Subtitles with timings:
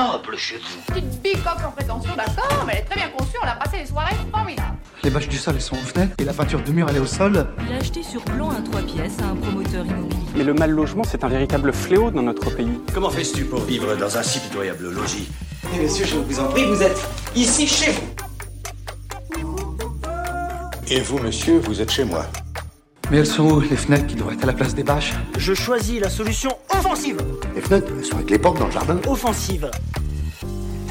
[0.00, 0.92] noble chez vous.
[0.92, 3.86] Petite bicoque en prétention, d'accord, mais elle est très bien conçue, on a passé des
[3.86, 4.76] soirées formidables.
[5.02, 7.00] Les bâches du sol, elles sont aux fenêtres et la peinture de mur, elle est
[7.00, 7.46] au sol.
[7.66, 10.20] Il a acheté sur blanc un 3 pièces à un promoteur immobilier.
[10.34, 12.80] Mais le mal logement, c'est un véritable fléau dans notre pays.
[12.94, 15.28] Comment fais-tu pour vivre dans un si pitoyable logis?
[15.72, 17.00] Mais monsieur, je vous en prie, vous êtes
[17.34, 18.00] ici chez vous.
[20.88, 22.26] Et vous, monsieur, vous êtes chez moi.
[23.10, 25.12] Mais elles sont où, les fenêtres qui devraient être à la place des bâches?
[25.36, 27.18] Je choisis la solution offensive.
[27.54, 28.98] Les fenêtres, elles sont avec les portes dans le jardin.
[29.08, 29.68] Offensive.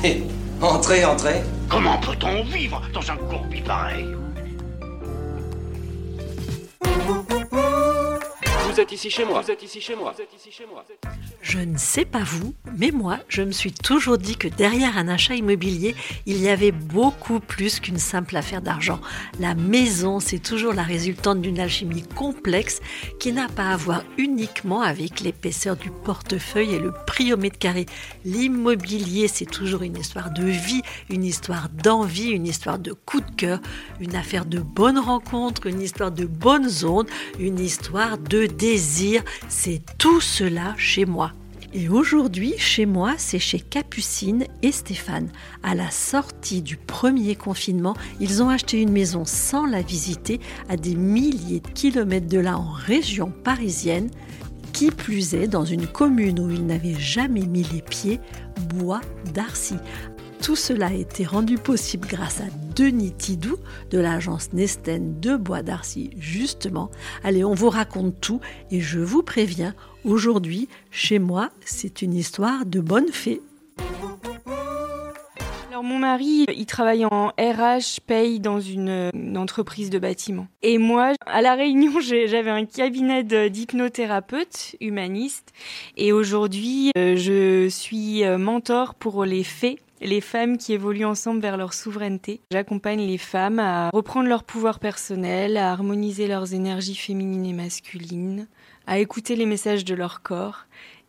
[0.02, 0.23] Hé,
[0.62, 1.44] entrez, entrez.
[1.70, 4.05] Comment peut-on vivre dans un courbi pareil
[8.63, 9.41] Vous êtes ici chez moi.
[9.41, 10.13] Vous êtes ici chez moi.
[10.16, 10.85] Vous êtes ici chez moi.
[11.41, 15.07] Je ne sais pas vous, mais moi, je me suis toujours dit que derrière un
[15.07, 18.99] achat immobilier, il y avait beaucoup plus qu'une simple affaire d'argent.
[19.39, 22.81] La maison, c'est toujours la résultante d'une alchimie complexe
[23.20, 27.58] qui n'a pas à voir uniquement avec l'épaisseur du portefeuille et le prix au mètre
[27.58, 27.85] carré.
[28.25, 33.31] L'immobilier, c'est toujours une histoire de vie, une histoire d'envie, une histoire de coup de
[33.38, 33.59] cœur,
[34.02, 37.08] une affaire de bonnes rencontres, une histoire de bonnes ondes,
[37.39, 39.23] une histoire de désir.
[39.47, 41.28] C'est tout cela chez moi.
[41.72, 45.30] Et aujourd'hui, chez moi, c'est chez Capucine et Stéphane.
[45.62, 50.78] À la sortie du premier confinement, ils ont acheté une maison sans la visiter à
[50.78, 54.09] des milliers de kilomètres de là en région parisienne.
[54.73, 58.20] Qui plus est, dans une commune où ils n'avaient jamais mis les pieds,
[58.73, 59.02] Bois
[59.34, 59.75] d'Arcy.
[60.42, 63.58] Tout cela a été rendu possible grâce à Denis Tidou
[63.92, 66.90] de l'agence Nesten de Bois d'Arcy, justement.
[67.23, 68.40] Allez, on vous raconte tout
[68.72, 73.42] et je vous préviens, aujourd'hui, chez moi, c'est une histoire de bonne fée.
[75.69, 80.47] Alors mon mari, il travaille en RH, paye dans une, entreprise de bâtiment.
[80.61, 85.53] Et moi, à la Réunion, j'avais un cabinet d'hypnothérapeute humaniste.
[85.95, 91.42] Et aujourd'hui, euh, je suis euh, mentor pour les fées les femmes qui évoluent ensemble
[91.42, 92.42] vers leur souveraineté.
[92.52, 98.47] J'accompagne les femmes à reprendre leur pouvoir personnel, à harmoniser leurs énergies féminines et masculines,
[98.88, 100.66] à écouter les messages de leur corps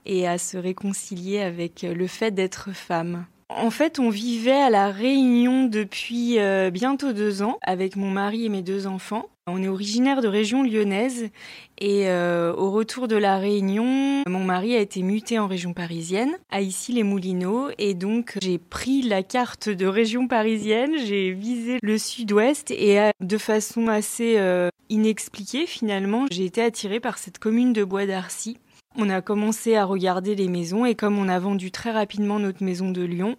[0.06, 3.26] et à se réconcilier avec le fait d'être femme.
[3.48, 8.46] En fait, on vivait à la Réunion depuis euh, bientôt deux ans avec mon mari
[8.46, 9.26] et mes deux enfants.
[9.52, 11.30] On est originaire de région lyonnaise
[11.78, 16.36] et euh, au retour de la Réunion, mon mari a été muté en région parisienne,
[16.50, 22.70] à Issy-les-Moulineaux, et donc j'ai pris la carte de région parisienne, j'ai visé le sud-ouest
[22.70, 27.82] et euh, de façon assez euh, inexpliquée finalement, j'ai été attirée par cette commune de
[27.82, 28.58] Bois d'Arcy.
[28.96, 32.64] On a commencé à regarder les maisons et comme on a vendu très rapidement notre
[32.64, 33.36] maison de Lyon,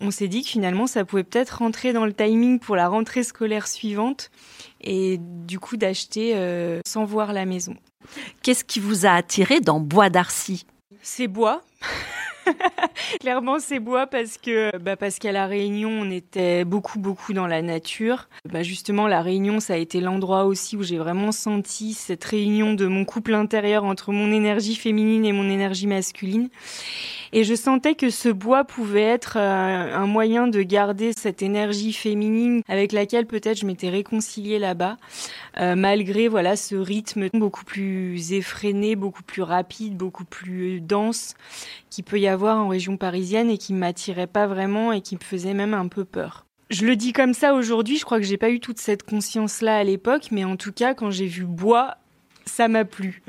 [0.00, 3.24] on s'est dit que finalement ça pouvait peut-être rentrer dans le timing pour la rentrée
[3.24, 4.30] scolaire suivante
[4.80, 7.74] et du coup d'acheter euh, sans voir la maison.
[8.42, 10.66] Qu'est-ce qui vous a attiré dans Bois d'Arcy?
[11.02, 11.62] C'est bois.
[13.20, 17.46] Clairement, c'est bois parce que bah parce qu'à la Réunion, on était beaucoup beaucoup dans
[17.46, 18.28] la nature.
[18.50, 22.74] Bah justement, la Réunion, ça a été l'endroit aussi où j'ai vraiment senti cette réunion
[22.74, 26.48] de mon couple intérieur entre mon énergie féminine et mon énergie masculine.
[27.34, 31.94] Et je sentais que ce bois pouvait être euh, un moyen de garder cette énergie
[31.94, 34.98] féminine avec laquelle peut-être je m'étais réconciliée là-bas,
[35.58, 41.34] euh, malgré voilà ce rythme beaucoup plus effréné, beaucoup plus rapide, beaucoup plus dense
[41.88, 45.24] qu'il peut y avoir en région parisienne et qui m'attirait pas vraiment et qui me
[45.24, 46.44] faisait même un peu peur.
[46.68, 49.76] Je le dis comme ça aujourd'hui, je crois que j'ai pas eu toute cette conscience-là
[49.76, 51.98] à l'époque, mais en tout cas, quand j'ai vu bois,
[52.46, 53.22] ça m'a plu.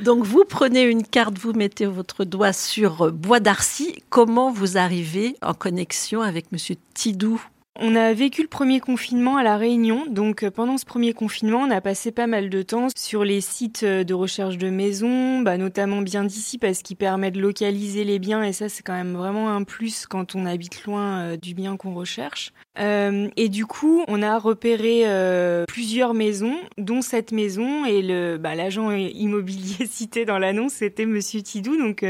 [0.00, 4.02] Donc vous prenez une carte, vous mettez votre doigt sur Bois d'Arcy.
[4.08, 7.40] Comment vous arrivez en connexion avec Monsieur Tidou?
[7.78, 11.60] On a vécu le premier confinement à La Réunion, donc euh, pendant ce premier confinement,
[11.60, 15.40] on a passé pas mal de temps sur les sites euh, de recherche de maisons,
[15.40, 18.94] bah, notamment bien d'ici parce qu'il permet de localiser les biens et ça c'est quand
[18.94, 22.52] même vraiment un plus quand on habite loin euh, du bien qu'on recherche.
[23.36, 25.04] Et du coup, on a repéré
[25.68, 31.76] plusieurs maisons, dont cette maison et bah, l'agent immobilier cité dans l'annonce, c'était Monsieur Tidou.
[31.76, 32.06] Donc,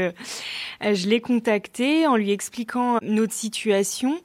[0.81, 4.19] je l'ai contacté en lui expliquant notre situation.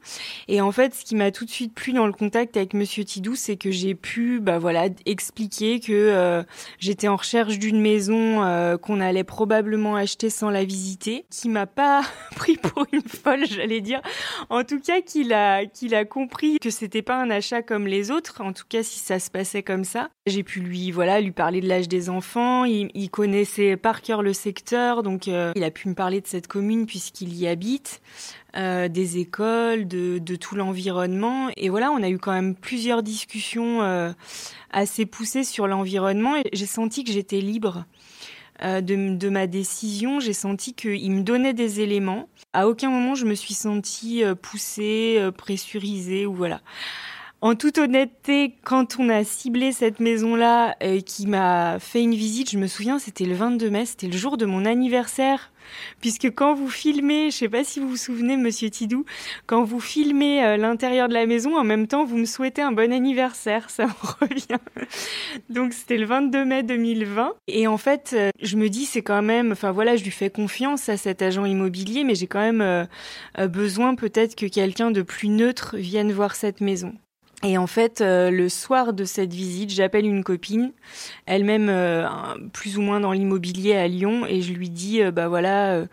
[0.48, 3.04] Et en fait, ce qui m'a tout de suite plu dans le contact avec Monsieur
[3.04, 6.42] Tidou, c'est que j'ai pu, bah voilà, expliquer que euh,
[6.78, 11.66] j'étais en recherche d'une maison euh, qu'on allait probablement acheter sans la visiter, qui m'a
[11.66, 12.02] pas
[12.36, 14.00] pris pour une folle, j'allais dire.
[14.50, 18.10] En tout cas, qu'il a, qu'il a compris que c'était pas un achat comme les
[18.10, 18.42] autres.
[18.42, 21.60] En tout cas, si ça se passait comme ça, j'ai pu lui, voilà, lui parler
[21.60, 22.64] de l'âge des enfants.
[22.64, 26.45] Il, connaissait par cœur le secteur, donc euh, il a pu me parler de cette
[26.46, 28.00] commune puisqu'il y habite.
[28.56, 31.50] Euh, des écoles, de, tout l'environnement.
[31.58, 34.12] Et voilà, on a eu quand même plusieurs discussions euh,
[34.70, 37.84] assez poussées sur l'environnement j'ai senti que j'étais libre.
[38.62, 42.30] euh, de, ma décision, j'ai senti qu'il me donnait des éléments.
[42.54, 46.62] À aucun moment je me suis sentie poussée, pressurisée ou voilà.
[47.42, 52.50] En toute honnêteté, quand on a ciblé cette maison-là et qui m'a fait une visite,
[52.50, 55.52] je me souviens, c'était le 22 mai, c'était le jour de mon anniversaire.
[56.00, 59.04] Puisque quand vous filmez, je sais pas si vous vous souvenez, Monsieur Tidou,
[59.46, 62.72] quand vous filmez euh, l'intérieur de la maison, en même temps, vous me souhaitez un
[62.72, 64.60] bon anniversaire, ça me revient.
[65.50, 67.34] Donc c'était le 22 mai 2020.
[67.48, 70.30] Et en fait, euh, je me dis, c'est quand même, enfin voilà, je lui fais
[70.30, 75.02] confiance à cet agent immobilier, mais j'ai quand même euh, besoin peut-être que quelqu'un de
[75.02, 76.94] plus neutre vienne voir cette maison.
[77.46, 80.72] Et en fait, euh, le soir de cette visite, j'appelle une copine,
[81.26, 82.04] elle-même euh,
[82.52, 85.84] plus ou moins dans l'immobilier à Lyon, et je lui dis, euh, bah voilà,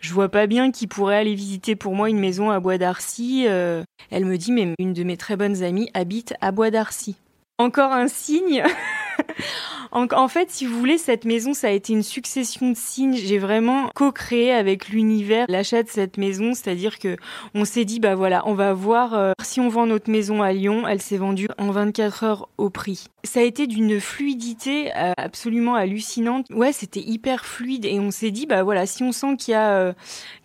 [0.00, 3.46] je vois pas bien qui pourrait aller visiter pour moi une maison à Bois d'Arcy.
[3.46, 7.16] elle me dit, mais une de mes très bonnes amies habite à Bois d'Arcy.
[7.56, 8.62] Encore un signe
[9.90, 13.16] En, fait, si vous voulez, cette maison, ça a été une succession de signes.
[13.16, 17.16] J'ai vraiment co-créé avec l'univers l'achat de cette maison, c'est-à-dire que
[17.54, 20.52] on s'est dit, bah voilà, on va voir euh, si on vend notre maison à
[20.52, 20.86] Lyon.
[20.86, 23.06] Elle s'est vendue en 24 heures au prix.
[23.24, 26.46] Ça a été d'une fluidité euh, absolument hallucinante.
[26.50, 29.54] Ouais, c'était hyper fluide et on s'est dit, bah voilà, si on sent qu'il y
[29.54, 29.92] a euh,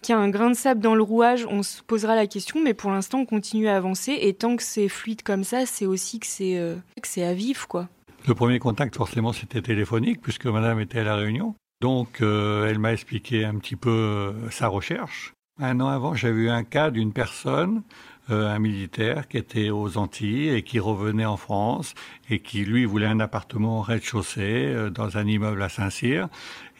[0.08, 2.62] y a un grain de sable dans le rouage, on se posera la question.
[2.62, 5.86] Mais pour l'instant, on continue à avancer et tant que c'est fluide comme ça, c'est
[5.86, 6.60] aussi que c'est
[7.02, 7.88] que c'est à vivre, quoi.
[8.26, 11.56] Le premier contact, forcément, c'était téléphonique, puisque madame était à la réunion.
[11.82, 15.34] Donc, euh, elle m'a expliqué un petit peu euh, sa recherche.
[15.62, 17.84] Un an avant, j'avais eu un cas d'une personne,
[18.30, 21.96] euh, un militaire, qui était aux Antilles et qui revenait en France
[22.30, 26.30] et qui, lui, voulait un appartement au rez-de-chaussée dans un immeuble à Saint-Cyr.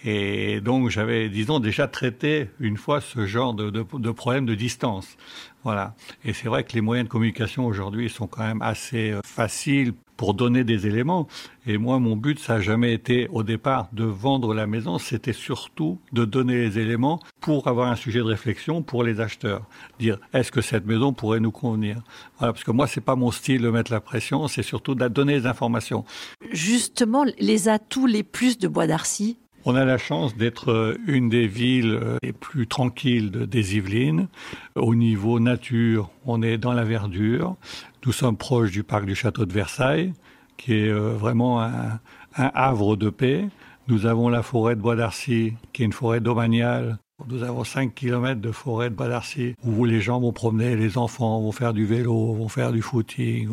[0.06, 4.56] Et donc, j'avais, disons, déjà traité une fois ce genre de, de, de problème de
[4.56, 5.18] distance.
[5.66, 5.94] Voilà.
[6.24, 10.34] Et c'est vrai que les moyens de communication aujourd'hui sont quand même assez faciles pour
[10.34, 11.28] donner des éléments.
[11.66, 15.34] Et moi, mon but, ça n'a jamais été au départ de vendre la maison, c'était
[15.34, 19.66] surtout de donner les éléments pour avoir un sujet de réflexion pour les acheteurs.
[20.00, 22.02] Dire, est-ce que cette maison pourrait nous convenir?
[22.40, 25.40] Parce que moi, c'est pas mon style de mettre la pression, c'est surtout de donner
[25.40, 26.06] les informations.
[26.52, 31.30] Justement, les atouts les plus de Bois d'Arcy, on a la chance d'être euh, une
[31.30, 34.28] des villes euh, les plus tranquilles des Yvelines.
[34.76, 37.56] Au niveau nature, on est dans la verdure.
[38.06, 40.14] Nous sommes proches du parc du château de Versailles,
[40.58, 42.00] qui est euh, vraiment un,
[42.36, 43.48] havre de paix.
[43.88, 46.98] Nous avons la forêt de Bois d'Arcy, qui est une forêt domaniale.
[47.30, 50.98] Nous avons 5 km de forêt de Bois d'Arcy où les gens vont promener, les
[50.98, 53.50] enfants vont faire du vélo, vont faire du footing.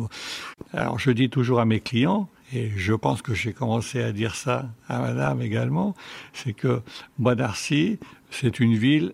[0.73, 4.35] Alors je dis toujours à mes clients, et je pense que j'ai commencé à dire
[4.35, 5.95] ça à madame également,
[6.33, 6.81] c'est que
[7.17, 7.99] Bois d'Arcy,
[8.29, 9.13] c'est une ville,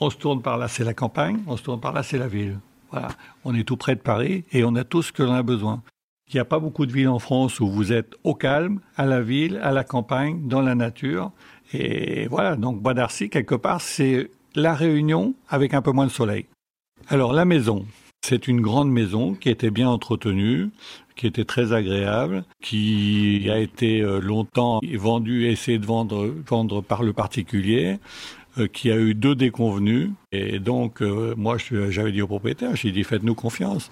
[0.00, 2.28] on se tourne par là, c'est la campagne, on se tourne par là, c'est la
[2.28, 2.58] ville.
[2.90, 3.08] Voilà,
[3.44, 5.82] on est tout près de Paris et on a tout ce que l'on a besoin.
[6.28, 9.06] Il n'y a pas beaucoup de villes en France où vous êtes au calme, à
[9.06, 11.30] la ville, à la campagne, dans la nature.
[11.72, 16.10] Et voilà, donc Bois d'Arcy, quelque part, c'est la réunion avec un peu moins de
[16.10, 16.46] soleil.
[17.08, 17.84] Alors la maison,
[18.24, 20.70] c'est une grande maison qui était bien entretenue,
[21.16, 27.02] qui était très agréable, qui a été euh, longtemps vendue, essayé de vendre, vendre par
[27.02, 27.98] le particulier,
[28.58, 30.10] euh, qui a eu deux déconvenus.
[30.30, 31.56] Et donc, euh, moi,
[31.88, 33.88] j'avais dit au propriétaire, j'ai dit, faites-nous confiance.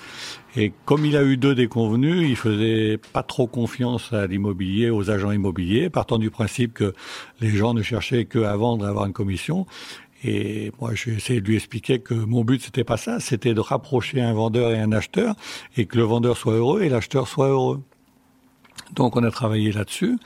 [0.55, 5.11] Et comme il a eu deux déconvenus, il faisait pas trop confiance à l'immobilier, aux
[5.11, 6.93] agents immobiliers, partant du principe que
[7.41, 9.67] les gens ne cherchaient qu'à vendre et avoir une commission.
[10.23, 13.61] Et moi, j'ai essayé de lui expliquer que mon but, c'était pas ça, c'était de
[13.61, 15.35] rapprocher un vendeur et un acheteur,
[15.77, 17.83] et que le vendeur soit heureux et l'acheteur soit heureux.
[18.95, 20.19] Donc, on a travaillé là-dessus.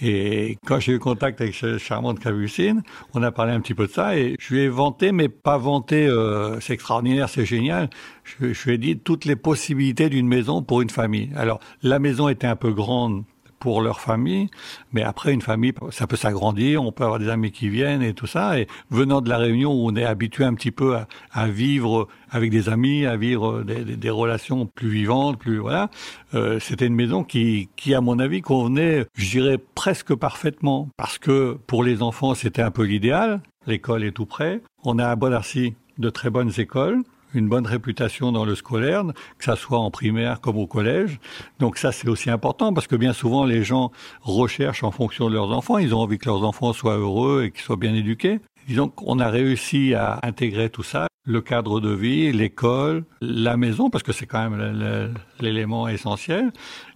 [0.00, 2.82] Et quand j'ai eu contact avec cette charmante Capucine,
[3.14, 5.58] on a parlé un petit peu de ça et je lui ai vanté, mais pas
[5.58, 7.90] vanté, euh, c'est extraordinaire, c'est génial.
[8.22, 11.30] Je, je lui ai dit toutes les possibilités d'une maison pour une famille.
[11.36, 13.24] Alors, la maison était un peu grande
[13.58, 14.48] pour leur famille.
[14.92, 18.14] Mais après, une famille, ça peut s'agrandir, on peut avoir des amis qui viennent et
[18.14, 18.58] tout ça.
[18.58, 20.96] Et venant de la Réunion, où on est habitué un petit peu
[21.32, 25.90] à, vivre avec des amis, à vivre des, relations plus vivantes, plus voilà,
[26.34, 30.88] euh, c'était une maison qui, qui, à mon avis, convenait, je dirais, presque parfaitement.
[30.96, 33.40] Parce que pour les enfants, c'était un peu l'idéal.
[33.66, 34.60] L'école est tout près.
[34.84, 37.02] On a à Bodarcy de très bonnes écoles
[37.34, 39.04] une bonne réputation dans le scolaire,
[39.38, 41.20] que ça soit en primaire comme au collège.
[41.58, 43.90] Donc ça, c'est aussi important parce que bien souvent, les gens
[44.22, 45.78] recherchent en fonction de leurs enfants.
[45.78, 48.40] Ils ont envie que leurs enfants soient heureux et qu'ils soient bien éduqués.
[48.66, 53.90] Disons qu'on a réussi à intégrer tout ça, le cadre de vie, l'école, la maison,
[53.90, 56.52] parce que c'est quand même l'élément essentiel,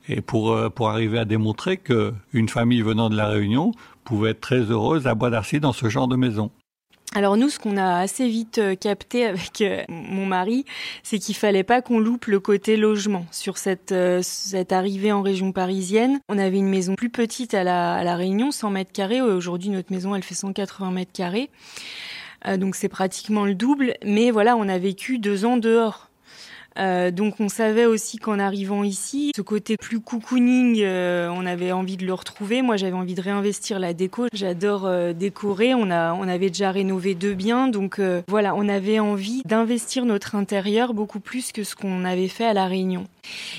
[0.09, 3.73] et pour, euh, pour arriver à démontrer qu'une famille venant de la Réunion
[4.05, 6.51] pouvait être très heureuse à Bois d'Arcy dans ce genre de maison.
[7.15, 10.65] Alors nous, ce qu'on a assez vite euh, capté avec euh, mon mari,
[11.03, 15.21] c'est qu'il fallait pas qu'on loupe le côté logement sur cette, euh, cette arrivée en
[15.21, 16.21] région parisienne.
[16.31, 19.21] On avait une maison plus petite à la, à la Réunion, 100 mètres carrés.
[19.21, 21.51] Aujourd'hui, notre maison, elle fait 180 mètres carrés.
[22.57, 23.95] donc c'est pratiquement le double.
[24.05, 26.09] Mais voilà, on a vécu deux ans dehors.
[26.79, 31.73] Euh, donc on savait aussi qu'en arrivant ici, ce côté plus cocooning, euh, on avait
[31.73, 32.63] envie de le retrouver.
[32.63, 34.27] Moi, j'avais envie de réinvestir la déco.
[34.33, 35.75] J'adore euh, décorer.
[35.75, 40.35] On a, on avait déjà rénové deux biens, donc voilà, on avait envie d'investir notre
[40.35, 43.07] intérieur beaucoup plus que ce qu'on avait fait à la Réunion.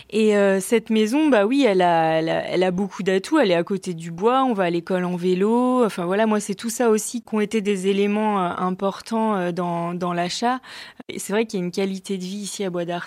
[0.10, 3.40] Et cette maison, bah oui, elle a, elle a, beaucoup d'atouts.
[3.40, 4.44] Elle est à côté du bois.
[4.44, 5.86] On va à l'école en vélo.
[5.86, 10.14] Enfin voilà, moi c'est tout ça aussi qui ont été des éléments importants dans, dans
[10.14, 10.60] l'achat.
[11.18, 13.03] C'est vrai qu'il y a une qualité de vie ici à Bois d'Arc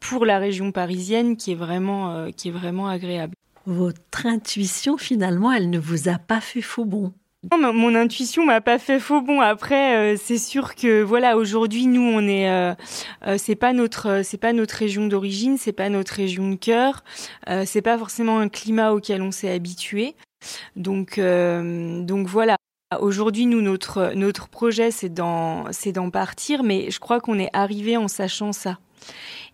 [0.00, 3.34] pour la région parisienne qui est vraiment, euh, qui est vraiment agréable.
[3.66, 7.12] Votre intuition, finalement, elle ne vous a pas fait faux bon
[7.56, 9.40] non, mon intuition m'a pas fait faux bon.
[9.40, 12.74] Après, euh, c'est sûr que voilà, aujourd'hui, nous, on est, euh,
[13.38, 17.04] c'est pas notre, c'est pas notre région d'origine, c'est pas notre région de cœur,
[17.64, 20.16] c'est pas forcément un climat auquel on s'est habitué.
[20.74, 22.56] Donc, donc voilà.
[23.00, 27.50] Aujourd'hui, nous, notre notre projet, c'est d'en, c'est d'en partir, mais je crois qu'on est
[27.52, 28.78] arrivé en sachant ça.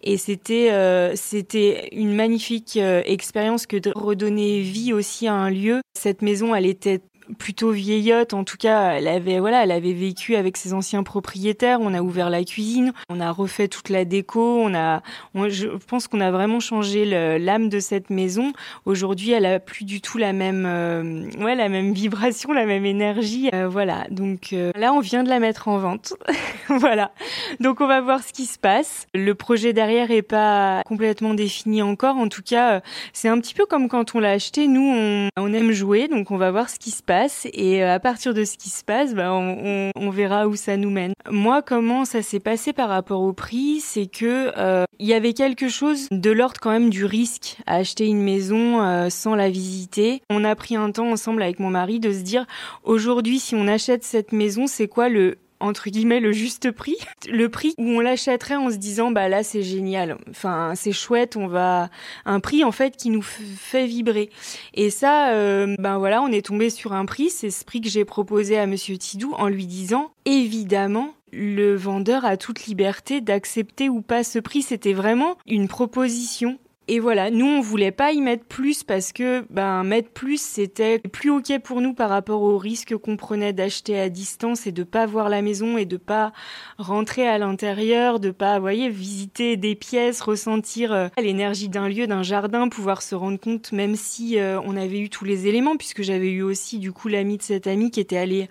[0.03, 5.51] Et c'était euh, c'était une magnifique euh, expérience que de redonner vie aussi à un
[5.51, 5.81] lieu.
[5.99, 7.01] Cette maison, elle était
[7.39, 8.35] plutôt vieillotte.
[8.35, 11.79] En tout cas, elle avait, voilà, elle avait vécu avec ses anciens propriétaires.
[11.81, 14.61] On a ouvert la cuisine, on a refait toute la déco.
[14.61, 15.03] On a,
[15.35, 17.05] je pense qu'on a vraiment changé
[17.39, 18.53] l'âme de cette maison.
[18.85, 22.85] Aujourd'hui, elle a plus du tout la même, euh, ouais, la même vibration, la même
[22.85, 23.49] énergie.
[23.55, 24.07] Euh, voilà.
[24.11, 26.15] Donc euh, là, on vient de la mettre en vente.
[26.69, 27.13] voilà.
[27.61, 29.07] Donc on va voir ce qui se passe.
[29.15, 32.17] Le projet derrière est pas complètement défini encore.
[32.17, 34.67] En tout cas, c'est un petit peu comme quand on l'a acheté.
[34.67, 37.14] Nous, on, on aime jouer, donc on va voir ce qui se passe
[37.53, 40.91] et euh, à partir de ce qui se passe, bah, on, verra où ça nous
[40.91, 41.13] mène.
[41.31, 45.69] Moi, comment ça s'est passé par rapport au prix, c'est que euh, y avait quelque
[45.69, 50.23] chose de l'ordre quand même du risque à acheter une maison euh, sans la visiter.
[50.31, 52.47] On a pris un temps ensemble avec mon mari de se dire
[52.85, 56.97] aujourd'hui, si on achète cette maison, c'est quoi le entre guillemets le juste prix,
[57.29, 61.37] le prix où on l'achèterait en se disant bah là c'est génial, enfin c'est chouette,
[61.37, 61.89] on va
[62.27, 64.31] un prix en fait qui nous fait vibrer.
[64.75, 67.89] Et ça, euh, ben voilà, on est tombé sur un prix, c'est ce prix que
[67.89, 73.89] j'ai proposé à Monsieur Tidou en lui disant évidemment le vendeur a toute liberté d'accepter
[73.89, 74.63] ou pas ce prix.
[74.63, 79.47] C'était vraiment une proposition et voilà, nous on voulait pas y mettre plus parce que
[79.49, 83.99] ben mettre plus c'était plus ok pour nous par rapport au risque qu'on prenait d'acheter
[83.99, 86.33] à distance et de pas voir la maison et de pas
[86.77, 92.23] rentrer à l'intérieur, de pas voyez visiter des pièces, ressentir euh, l'énergie d'un lieu, d'un
[92.23, 96.03] jardin, pouvoir se rendre compte même si euh, on avait eu tous les éléments puisque
[96.03, 98.51] j'avais eu aussi du coup l'ami de cette amie qui était allé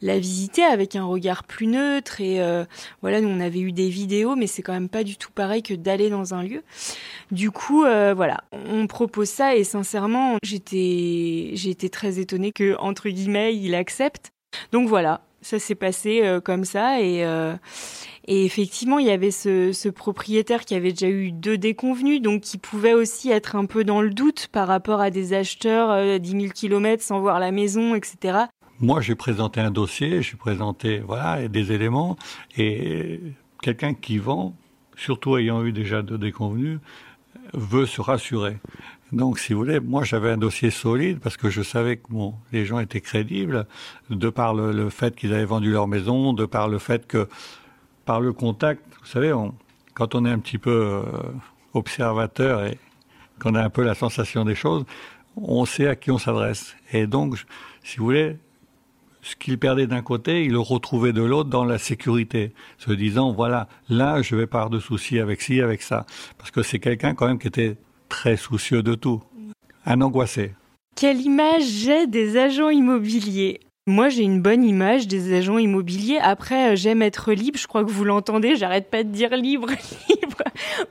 [0.00, 2.64] la visiter avec un regard plus neutre et euh,
[3.02, 5.62] voilà, nous on avait eu des vidéos mais c'est quand même pas du tout pareil
[5.62, 6.62] que d'aller dans un lieu.
[7.30, 13.08] Du coup, euh, voilà, on propose ça et sincèrement, j'étais, j'étais très étonnée que entre
[13.08, 14.30] guillemets il accepte.
[14.70, 17.54] Donc voilà, ça s'est passé euh, comme ça et euh,
[18.26, 22.56] et effectivement, il y avait ce, propriétaire qui avait déjà eu deux déconvenus, donc qui
[22.56, 26.30] pouvait aussi être un peu dans le doute par rapport à des acheteurs euh, 10
[26.30, 28.44] 000 kilomètres sans voir la maison, etc.
[28.80, 32.16] Moi, j'ai présenté un dossier, j'ai présenté voilà des éléments,
[32.56, 33.20] et
[33.60, 34.56] quelqu'un qui vend,
[34.96, 36.78] surtout ayant eu déjà deux déconvenus,
[37.54, 38.58] veut se rassurer.
[39.12, 42.34] Donc, si vous voulez, moi j'avais un dossier solide parce que je savais que bon,
[42.52, 43.66] les gens étaient crédibles,
[44.10, 47.28] de par le, fait qu'ils avaient vendu leur maison, de par le fait que,
[48.04, 49.32] par le contact, vous savez,
[49.94, 51.02] quand on est un petit peu euh,
[51.74, 52.78] observateur et
[53.40, 54.84] qu'on a un peu la sensation des choses,
[55.36, 56.74] on sait à qui on s'adresse.
[56.92, 57.36] Et donc,
[57.82, 58.36] si vous voulez,
[59.24, 63.32] ce qu'il perdait d'un côté, il le retrouvait de l'autre dans la sécurité, se disant
[63.32, 66.06] voilà, là je vais pas avoir de soucis avec ci, avec ça,
[66.38, 67.76] parce que c'est quelqu'un quand même qui était
[68.08, 69.22] très soucieux de tout,
[69.86, 70.52] un angoissé.
[70.94, 73.60] Quelle image j'ai des agents immobiliers?
[73.86, 76.18] Moi, j'ai une bonne image des agents immobiliers.
[76.18, 77.58] Après, euh, j'aime être libre.
[77.58, 78.56] Je crois que vous l'entendez.
[78.56, 79.68] J'arrête pas de dire libre,
[80.08, 80.42] libre.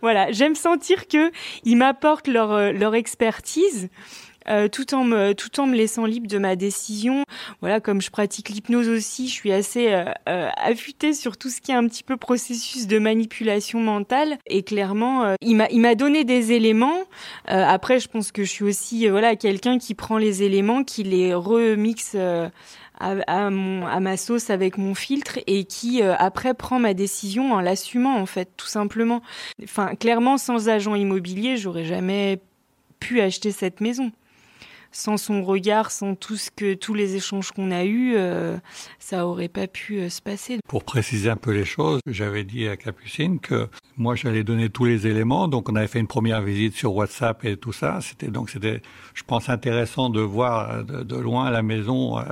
[0.02, 0.32] Voilà.
[0.32, 1.32] J'aime sentir que
[1.64, 3.90] ils m'apportent leur, euh, leur expertise.
[4.50, 7.24] Euh, tout en me tout en me laissant libre de ma décision.
[7.62, 11.62] Voilà, comme je pratique l'hypnose aussi, je suis assez euh, euh, affûtée sur tout ce
[11.62, 14.38] qui est un petit peu processus de manipulation mentale.
[14.48, 17.04] Et clairement, il m'a il m'a donné des éléments.
[17.48, 21.34] après, je pense que je suis aussi voilà quelqu'un qui prend les éléments, qui les
[21.34, 22.16] remixe.
[23.00, 27.60] À, mon, à, ma sauce avec mon filtre et qui après prend ma décision en
[27.60, 29.22] l'assumant en fait tout simplement.
[29.62, 32.40] Enfin clairement sans agent immobilier j'aurais jamais
[33.00, 34.14] pu acheter cette maison
[34.94, 38.58] sans son regard, sans tout ce que tous les échanges qu'on a eus, euh,
[39.00, 40.60] ça aurait pas pu euh, se passer.
[40.68, 44.86] Pour préciser un peu les choses, j'avais dit à Capucine que moi j'allais donner tous
[44.86, 45.48] les éléments.
[45.48, 48.00] Donc on avait fait une première visite sur WhatsApp et tout ça.
[48.02, 48.82] C'était donc c'était,
[49.14, 52.24] je pense, intéressant de voir de, loin la maison euh,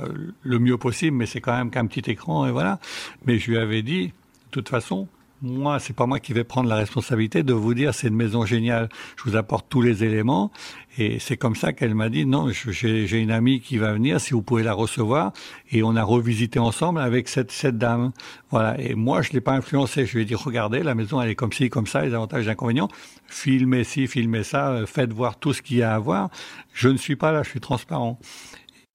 [0.42, 2.78] le mieux possible, mais c'est quand même qu'un petit écran et voilà.
[3.26, 4.12] Mais je lui avais dit, de
[4.52, 5.08] toute façon,
[5.42, 8.46] moi, c'est pas moi qui vais prendre la responsabilité de vous dire c'est une maison
[8.46, 8.88] géniale.
[9.16, 10.52] Je vous apporte tous les éléments
[10.98, 14.34] et c'est comme ça qu'elle m'a dit non, j'ai une amie qui va venir si
[14.34, 15.32] vous pouvez la recevoir
[15.70, 18.12] et on a revisité ensemble avec cette cette dame.
[18.50, 18.80] Voilà.
[18.80, 20.06] Et moi, je l'ai pas influencé.
[20.06, 22.44] Je lui ai dit regardez, la maison elle est comme ci, comme ça, les avantages
[22.44, 22.88] les inconvénients.
[23.26, 26.30] Filmez ci, filmez ça, faites voir tout ce qu'il y a à voir.
[26.72, 28.18] Je ne suis pas là, je suis transparent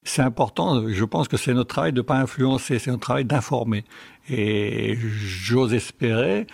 [0.08, 3.26] c'est important, je pense que c'est notre travail de ne pas influencer, c'est notre travail
[3.26, 3.84] d'informer.
[4.30, 6.48] Et j'ose espérer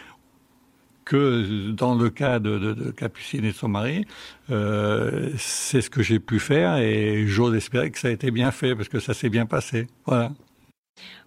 [1.05, 4.05] que dans le cas de, Capucine et de son mari,
[4.49, 8.51] euh, c'est ce que j'ai pu faire et j'ose espérer que ça a été bien
[8.51, 9.87] fait parce que ça s'est bien passé.
[10.05, 10.31] Voilà.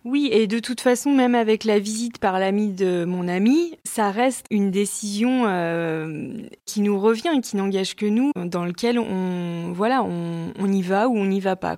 [0.04, 4.12] Oui, et de toute façon, même avec la visite par l'ami de mon ami, ça
[4.12, 10.04] reste une décision euh, qui nous revient, qui n'engage que nous, dans lequel on, voilà,
[10.04, 11.76] on, y va ou on n'y va pas.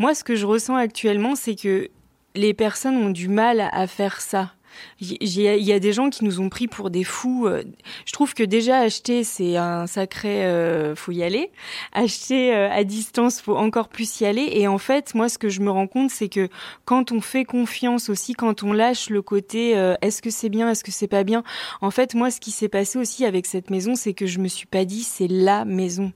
[0.00, 1.90] Moi, ce que je ressens actuellement, c'est que
[2.38, 4.52] les personnes ont du mal à faire ça.
[5.00, 7.48] Il y a des gens qui nous ont pris pour des fous.
[7.48, 7.64] Euh,
[8.06, 11.50] je trouve que déjà acheter, c'est un sacré, euh, faut y aller.
[11.92, 14.48] Acheter euh, à distance, faut encore plus y aller.
[14.52, 16.48] Et en fait, moi, ce que je me rends compte, c'est que
[16.84, 20.84] quand on fait confiance aussi, quand on lâche le côté, est-ce que c'est bien, est-ce
[20.84, 21.42] que c'est pas bien.
[21.80, 24.46] En fait, moi, ce qui s'est passé aussi avec cette maison, c'est que je me
[24.46, 26.12] suis pas dit, c'est la maison.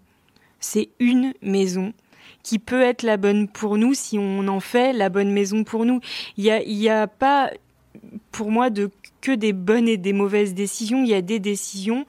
[0.61, 1.93] C'est une maison
[2.42, 5.84] qui peut être la bonne pour nous si on en fait la bonne maison pour
[5.84, 6.00] nous.
[6.37, 7.50] Il y a, y a pas
[8.30, 11.02] pour moi de que des bonnes et des mauvaises décisions.
[11.04, 12.06] Il y a des décisions,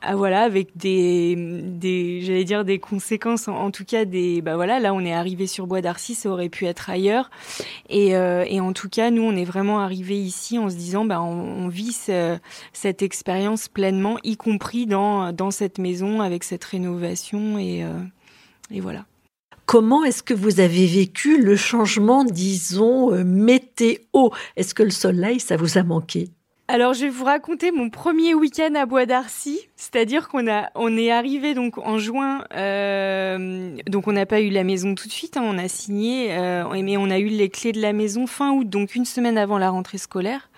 [0.00, 3.48] ah, voilà, avec des, des, j'allais dire des conséquences.
[3.48, 6.48] En, tout cas, des, bah voilà, là on est arrivé sur Bois d'Arcy, ça aurait
[6.48, 7.30] pu être ailleurs.
[7.90, 11.04] Et, euh, et en tout cas, nous on est vraiment arrivé ici en se disant,
[11.04, 12.38] bah on, on vit ce,
[12.72, 18.00] cette expérience pleinement, y compris dans dans cette maison avec cette rénovation et euh,
[18.70, 19.04] et voilà.
[19.66, 24.28] Comment est-ce que vous avez vécu le changement, disons, euh, météo?
[24.56, 26.28] Est-ce que le soleil, ça vous a manqué?
[26.68, 29.60] Alors, je vais vous raconter mon premier week-end à Bois d'Arcy.
[29.76, 32.44] C'est-à-dire qu'on a, on est arrivé donc en juin.
[32.54, 35.36] Euh, donc, on n'a pas eu la maison tout de suite.
[35.36, 38.52] Hein, on a signé, euh, mais on a eu les clés de la maison fin
[38.52, 40.50] août, donc une semaine avant la rentrée scolaire.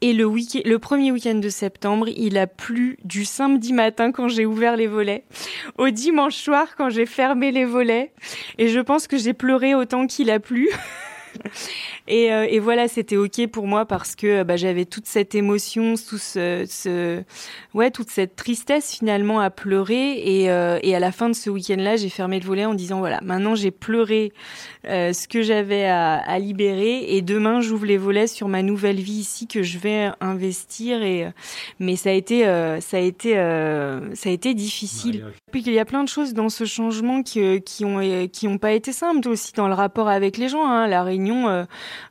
[0.00, 4.28] Et le, week le premier week-end de septembre, il a plu du samedi matin quand
[4.28, 5.24] j'ai ouvert les volets,
[5.76, 8.12] au dimanche soir quand j'ai fermé les volets.
[8.58, 10.68] Et je pense que j'ai pleuré autant qu'il a plu.
[12.08, 15.94] et, euh, et, voilà, c'était ok pour moi parce que bah, j'avais toute cette émotion,
[15.94, 17.22] tout ce, ce,
[17.74, 20.18] ouais, toute cette tristesse finalement à pleurer.
[20.24, 22.98] Et, euh, et à la fin de ce week-end-là, j'ai fermé le volet en disant
[22.98, 24.32] voilà, maintenant j'ai pleuré
[24.86, 29.00] euh, ce que j'avais à, à, libérer et demain j'ouvre les volets sur ma nouvelle
[29.00, 31.02] vie ici que je vais investir.
[31.02, 31.26] Et
[31.78, 35.24] mais ça a été, euh, ça a été, euh, ça a été difficile.
[35.52, 38.58] Puis qu'il y a plein de choses dans ce changement qui, qui ont qui ont
[38.58, 40.66] pas été simples aussi dans le rapport avec les gens.
[40.66, 40.86] Hein.
[40.86, 41.64] La Réunion, euh,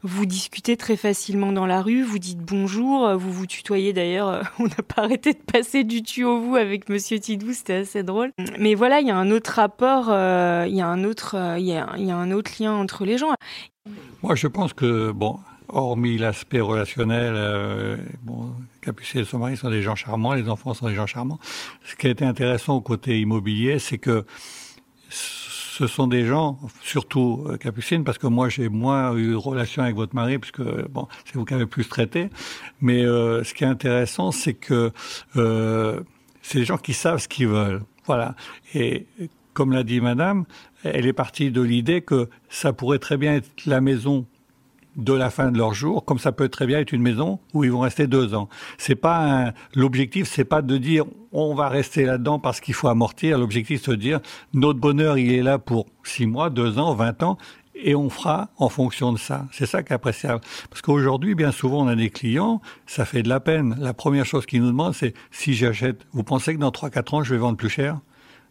[0.04, 4.30] vous discutez très facilement dans la rue, vous dites bonjour, euh, vous vous tutoyez d'ailleurs.
[4.30, 7.74] Euh, on n'a pas arrêté de passer du tu au vous avec Monsieur Tidou, c'était
[7.74, 8.32] assez drôle.
[8.60, 11.74] Mais voilà, il y a un autre rapport, il y a un autre, il y
[11.74, 13.34] a, un autre lien entre les gens.
[14.24, 15.38] Moi, je pense que bon,
[15.70, 20.74] hormis l'aspect relationnel, euh, bon, Capucine et son mari sont des gens charmants, les enfants
[20.74, 21.40] sont des gens charmants.
[21.86, 24.26] Ce qui a été intéressant au côté immobilier, c'est que
[25.78, 29.96] ce sont des gens, surtout euh, Capucine, parce que moi j'ai moins eu relation avec
[29.96, 32.30] votre mari, puisque bon, c'est vous qui avez plus traité.
[32.82, 34.92] Mais euh, ce qui est intéressant, c'est que
[35.36, 36.02] euh,
[36.42, 37.84] c'est des gens qui savent ce qu'ils veulent.
[38.08, 38.36] Voilà.
[38.74, 39.06] Et
[39.54, 40.46] comme l'a dit Madame,
[40.84, 44.26] elle est partie de l'idée que ça pourrait très bien être la maison
[44.98, 47.64] de la fin de leur jour, comme ça peut très bien être une maison où
[47.64, 48.50] ils vont rester deux ans.
[48.78, 53.38] C'est pas l'objectif, c'est pas de dire on va rester là-dedans parce qu'il faut amortir.
[53.38, 54.20] L'objectif, c'est de dire
[54.54, 57.38] notre bonheur, il est là pour six mois, deux ans, vingt ans,
[57.76, 59.46] et on fera en fonction de ça.
[59.52, 60.42] C'est ça qui est appréciable.
[60.72, 63.78] Parce qu'aujourd'hui, bien souvent, on a des clients, ça fait de la peine.
[63.80, 67.14] La première chose qu'ils nous demandent, c'est si j'achète, vous pensez que dans trois, quatre
[67.14, 68.00] ans, je vais vendre plus cher?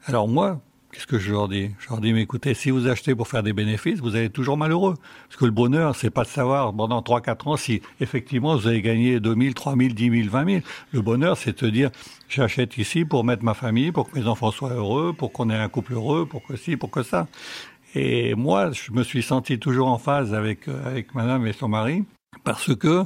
[0.04, 0.61] Alors moi,
[0.92, 1.70] Qu'est-ce que je leur dis?
[1.79, 4.57] Je leur dis, mais écoutez, si vous achetez pour faire des bénéfices, vous allez toujours
[4.57, 4.94] malheureux.
[5.29, 8.83] Parce que le bonheur, c'est pas de savoir pendant 3-4 ans si effectivement vous allez
[8.83, 10.61] gagner 2000, 3000, 10 000, 20 000.
[10.92, 11.90] Le bonheur, c'est de dire,
[12.29, 15.57] j'achète ici pour mettre ma famille, pour que mes enfants soient heureux, pour qu'on ait
[15.57, 17.27] un couple heureux, pour que ci, pour que ça.
[17.94, 21.68] Et moi, je me suis senti toujours en phase avec, euh, avec madame et son
[21.68, 22.05] mari,
[22.44, 23.05] parce que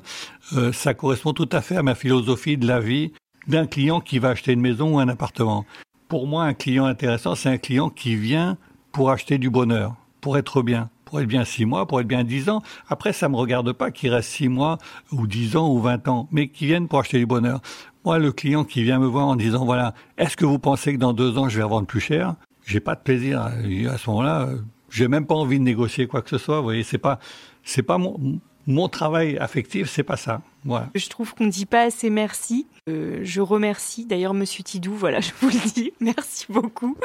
[0.52, 3.12] euh, ça correspond tout à fait à ma philosophie de la vie
[3.46, 5.64] d'un client qui va acheter une maison ou un appartement
[6.10, 8.58] pour moi, un client intéressant, c'est un client qui vient
[8.90, 12.22] pour acheter du bonheur, pour être bien pour être bien six mois, pour être bien
[12.22, 12.62] dix ans.
[12.88, 14.78] Après, ça me regarde pas qu'il reste six mois
[15.10, 17.60] ou dix ans ou vingt ans, mais qui viennent pour acheter du bonheur.
[18.04, 20.98] Moi, le client qui vient me voir en disant voilà, est-ce que vous pensez que
[20.98, 22.36] dans deux ans je vais vendre plus cher?
[22.64, 24.50] J'ai pas de plaisir à ce moment-là.
[24.88, 26.58] J'ai même pas envie de négocier quoi que ce soit.
[26.58, 27.18] Vous voyez, c'est pas,
[27.64, 28.38] c'est pas mon,
[28.70, 30.40] mon travail affectif, c'est pas ça.
[30.64, 30.90] Voilà.
[30.94, 32.66] Je trouve qu'on ne dit pas assez merci.
[32.88, 35.92] Euh, je remercie d'ailleurs Monsieur Tidou, voilà, je vous le dis.
[36.00, 36.96] Merci beaucoup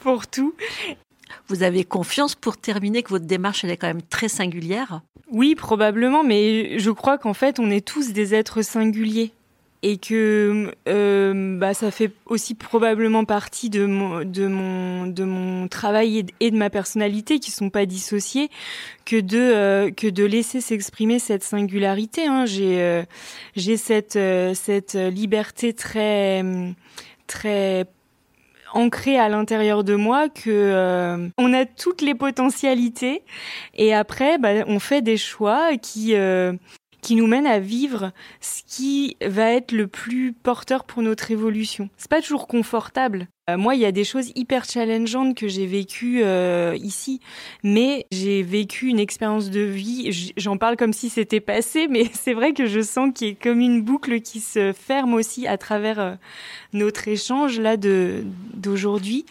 [0.00, 0.54] pour tout.
[1.48, 5.00] Vous avez confiance pour terminer que votre démarche elle est quand même très singulière?
[5.30, 9.32] Oui, probablement, mais je crois qu'en fait on est tous des êtres singuliers
[9.82, 16.70] et que euh, bah, ça fait aussi probablement partie de mon, travail et de, ma
[16.70, 18.50] personnalité qui sont pas dissociés
[19.04, 22.26] que de, euh, que de laisser s'exprimer cette singularité.
[22.26, 22.46] Hein.
[22.46, 26.42] J'ai euh, cette, liberté très,
[27.26, 27.86] très
[28.72, 33.22] ancré à l'intérieur de moi que on a toutes les potentialités
[33.74, 36.14] et après bah, on fait des choix qui
[37.06, 41.88] qui nous mènent à vivre ce qui va être le plus porteur pour notre évolution.
[41.96, 43.28] C'est pas toujours confortable.
[43.48, 47.20] Euh, moi, il y a des choses hyper challengeantes que j'ai vécues euh, ici,
[47.62, 50.32] mais j'ai vécu une expérience de vie.
[50.36, 53.34] J'en parle comme si c'était passé, mais c'est vrai que je sens qu'il y a
[53.40, 56.14] comme une boucle qui se ferme aussi à travers euh,
[56.72, 59.26] notre échange là d'aujourd'hui.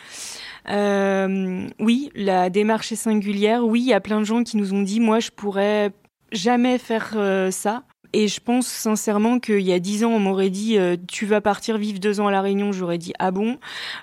[0.69, 3.65] Oui, la démarche est singulière.
[3.65, 5.91] Oui, il y a plein de gens qui nous ont dit, moi, je pourrais
[6.35, 7.83] jamais faire euh, ça.
[8.13, 11.41] Et je pense sincèrement qu'il y a dix ans, on m'aurait dit euh, tu vas
[11.41, 13.57] partir vivre deux ans à la Réunion, j'aurais dit ah bon?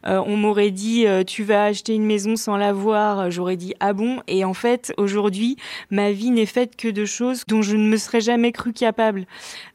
[0.07, 3.95] Euh, on m'aurait dit tu vas acheter une maison sans la voir, j'aurais dit ah
[3.95, 4.21] bon?
[4.27, 5.57] Et en fait, aujourd'hui,
[5.91, 9.25] ma vie n'est faite que de choses dont je ne me serais jamais cru capable.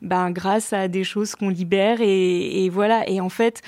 [0.03, 3.09] Ben grâce à des choses qu'on libère et, voilà.
[3.09, 3.63] Et en fait,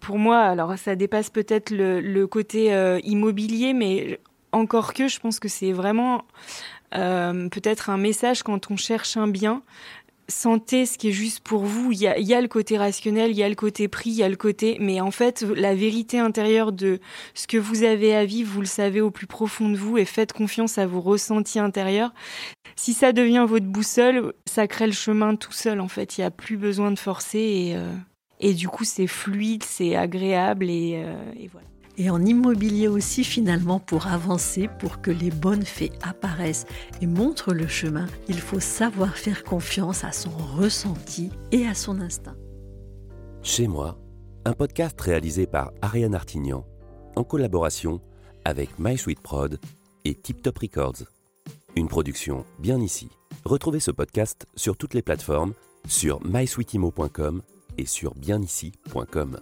[0.00, 2.72] pour moi, alors ça dépasse peut-être le côté
[3.04, 4.18] immobilier, mais
[4.52, 6.24] encore que je pense que c'est vraiment
[6.94, 9.62] euh, peut-être un message quand on cherche un bien.
[10.30, 11.90] Sentez ce qui est juste pour vous.
[11.90, 14.16] Il y a, y a le côté rationnel, il y a le côté prix, il
[14.16, 14.76] y a le côté.
[14.78, 17.00] Mais en fait, la vérité intérieure de
[17.32, 20.04] ce que vous avez à vivre, vous le savez au plus profond de vous et
[20.04, 22.12] faites confiance à vos ressentis intérieurs.
[22.76, 25.80] Si ça devient votre boussole, ça crée le chemin tout seul.
[25.80, 27.90] En fait, il n'y a plus besoin de forcer et, euh,
[28.38, 31.66] et du coup, c'est fluide, c'est agréable et, euh, et voilà
[31.98, 36.66] et en immobilier aussi finalement pour avancer, pour que les bonnes fées apparaissent
[37.02, 42.00] et montrent le chemin, il faut savoir faire confiance à son ressenti et à son
[42.00, 42.36] instinct.
[43.42, 43.98] Chez moi,
[44.44, 46.64] un podcast réalisé par Ariane Artignan
[47.16, 48.00] en collaboration
[48.44, 49.58] avec My Sweet Prod
[50.04, 51.02] et Tip Top Records.
[51.76, 53.10] Une production bien ici.
[53.44, 55.52] Retrouvez ce podcast sur toutes les plateformes,
[55.86, 57.42] sur mysweetimo.com
[57.76, 59.40] et sur bienici.com.